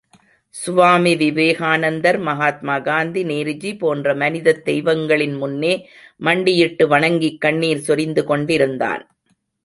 [0.55, 5.73] சுவாமி விவேகானந்தர், மகாத்மா காந்தி, நேருஜி போன்ற மனிதத் தெய்வங்களின் முன்னே
[6.21, 9.05] மண்டியிட்டு வணங்கிக் கண்ணீர் சொரிந்துகொண்டிருந்தான்!